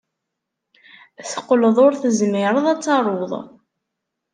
[1.31, 3.31] Teqqleḍ ur tezmireḍ ad taruḍ.